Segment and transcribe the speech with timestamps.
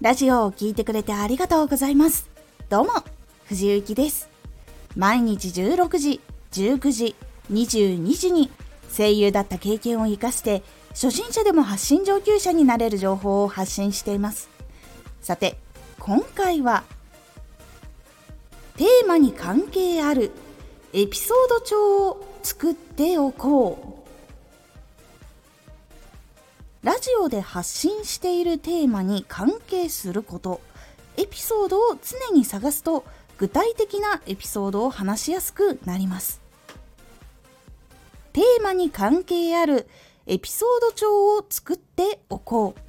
[0.00, 2.26] ラジオを聴いてくれてありがとうございます。
[2.70, 2.92] どうも、
[3.44, 4.30] 藤幸です。
[4.96, 6.20] 毎日16時、
[6.52, 7.16] 19時、
[7.52, 8.50] 22時に
[8.96, 14.48] 声優だった経験を活かして初心者でも発信上級者になれる情報を発信しています。
[15.20, 15.58] さて、
[15.98, 16.82] 今回は
[18.78, 20.30] テーマに関係ある
[20.94, 23.99] エピソード帳を作っておこう。
[26.82, 30.62] ラジオで発信しているテーマに関係すること。
[31.18, 33.04] エピソードを常に探すと
[33.36, 36.40] 具体的なエピソードを話しやすくなります。
[38.32, 39.88] テーマに関係ある
[40.26, 42.80] エピソード帳を作っておこう。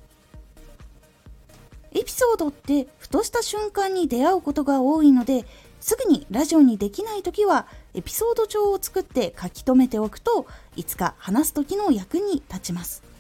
[1.92, 5.46] エピソードってふとした瞬間に出会うことが多いので
[5.82, 10.48] すぐにラジオにできない時はエピソード帳を作って書き留めておくと
[10.78, 13.11] いつか話す時の役に立ちます。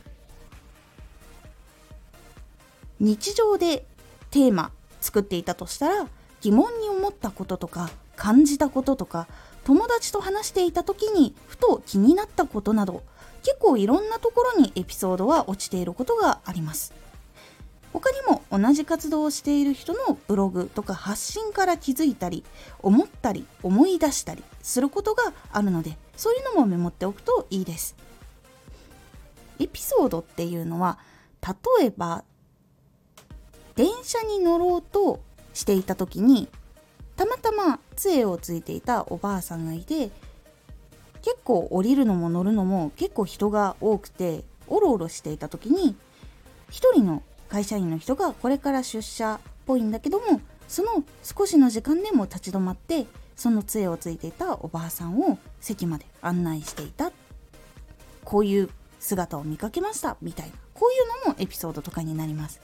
[3.02, 3.84] 日常で
[4.30, 4.72] テーマ
[5.02, 6.08] 作っていたとしたら
[6.42, 9.28] 疑問に思ったこととか感じたこととか
[9.64, 13.02] 友達と話していた時にふと気になったことなど
[13.42, 16.94] 結構いろんなところにエピソードは落ちていることがあります。
[17.92, 22.46] 他にも同じ活動をしている人のブログとか発信から気づいたり
[22.80, 27.96] 思ったり思い出したりすることがあるのでそういうのもメモっておくといいです。
[29.60, 31.00] エピソードっていうのは
[31.80, 32.24] 例えば
[33.82, 35.22] 電車に乗ろうと
[35.56, 36.48] していた時に
[37.16, 40.12] たまたま杖をついていたおばあさんがいて
[41.24, 45.96] 結構降りるのも乗るのも結構人が多くておろおろしていた時に
[46.70, 57.12] 一人の会社員の人がこれから出社っぽいんだけどもその少しの時間でも立ち止まってその杖をついていたおばあさんを席まで案内していた。
[58.24, 60.54] こういう姿を見かけましたみたいな。
[60.76, 62.62] こういうのもエピソードとかになります。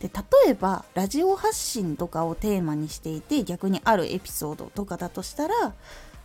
[0.00, 5.74] で例えばラジオ発信とかをテーマにしていて逆にあるエピソードとかだとしたら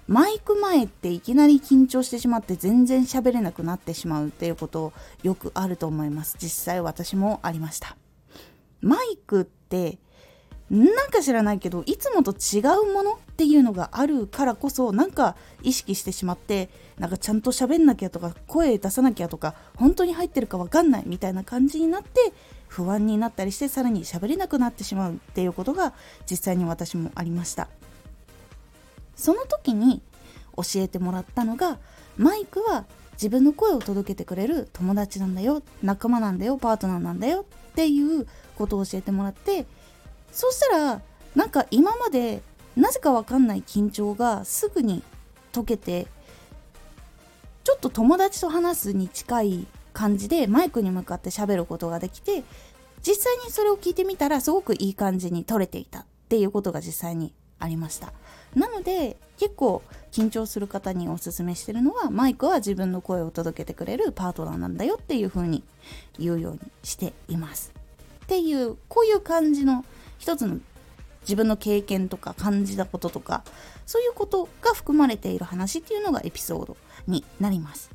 [0.08, 4.92] マイク前っていきなり緊張してしまって全然喋れなくなってしまうっていうこと
[5.24, 6.36] よくあると思います。
[6.40, 7.96] 実際私もありました。
[8.82, 9.98] マイクって
[10.74, 22.34] なんか知らないけどいつもと違うものっていうのがあるからこそなんか意識してしまってなんかちゃんと喋んなきゃとか声出さなきゃとか本当に入ってるか分かんないみたいな感じになって
[22.68, 25.94] 不安になったりしてさらに喋れなくなってしまうっていうことが
[26.30, 27.68] 実際に私もありました。
[29.16, 30.02] その時に
[30.58, 31.78] 教えてもらったのが
[32.18, 39.68] マイクは自分の声を届けてくれる友達なんだよ仲間なんだよパートナーなんだよっていうことを教えてもらって
[40.34, 41.02] そうしたら
[41.36, 42.42] なんか今まで
[42.76, 45.04] なぜかわかんない緊張がすぐに
[45.54, 46.08] 解けて
[47.64, 52.44] ちょっと友達と話すに近い感じでマイクに向かって喋ることができて
[53.06, 58.12] 実際にそれを聞いてみたらすごくいい感じに撮れていたっていうことが実際にありました。
[58.56, 65.64] なので結構緊張する方におすすめしてるのはマイクは自分の声を届けてくれるパートナーなんだよっていう風に
[66.20, 67.74] 言うようにしています。
[68.24, 69.86] っていうこういう感じの
[70.24, 70.58] 一つの
[71.24, 73.44] 自分の経験とか感じたこととか
[73.86, 77.92] そういうことが含まれている話っていうのがエピソードになります。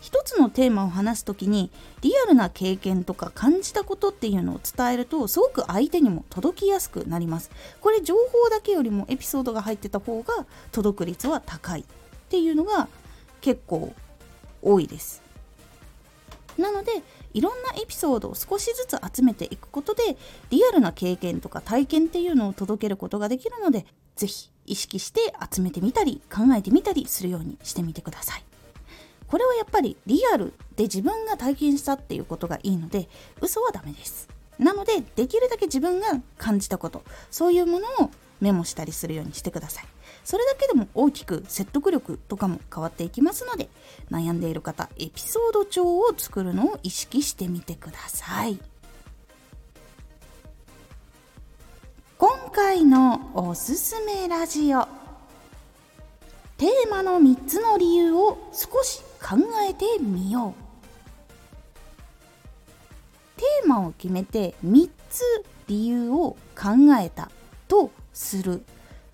[0.00, 7.52] 一つのテーマを話す時にリアルな経験とか感じたことっていうのを伝えるとすごく相手にも届きやすくなります。
[7.80, 11.84] これ情報だけよりもエピソードが入ってた方が届く率は高いっ
[12.30, 12.88] ていうのが
[13.40, 13.94] 結構
[14.60, 15.25] 多いです。
[16.58, 17.02] なので
[17.34, 20.16] いろんなエピソードを少しずつ集めていくことで
[20.50, 23.86] リアルな経験とか体験っていうのを届けることができるので
[24.16, 25.20] 是非意識して
[25.52, 28.44] 集めてみたり考えてみたりするようにしてみてください。
[29.28, 33.08] これはやっぱりリアルで自分が体験したっていうことがいいので
[33.40, 34.28] 嘘はダメです
[34.58, 36.06] なのでできるだけ自分が
[36.38, 39.84] 感じたことそういうものをメモしたりするようにしてください。
[40.24, 43.68] それだけでも大きく説得力とかも変わっていきますので
[44.10, 48.58] 悩んでいる方エピソード帳を作るのを意識してみてください。
[52.18, 54.88] 今回のおすすめラジオ。
[56.56, 59.36] テーマの3つの理由を少し考
[59.68, 60.66] えてみよう。
[63.36, 65.22] テーマを決めて3つ
[65.68, 67.30] 理由を考えた。
[67.68, 68.62] とする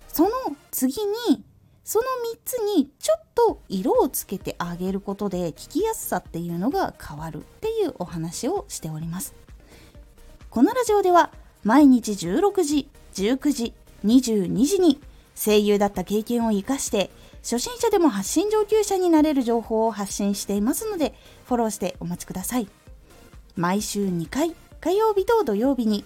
[0.07, 0.29] その
[0.71, 1.43] 次に
[1.83, 2.05] その
[2.35, 9.33] 3つにちょっと色をつけてあげることで聞きやすさっていうのが変わるっていうお話をしております
[10.49, 11.31] このラジオでは
[11.63, 13.73] 毎日16時19時
[14.05, 14.99] 22時に
[15.35, 17.09] 声優だった経験を生かして
[17.43, 21.13] 初心者でも発信上級者になれる情報を発信していますので、
[21.45, 22.69] フォローしてお待ちください。
[23.57, 26.05] 毎週2回火曜日と土曜日に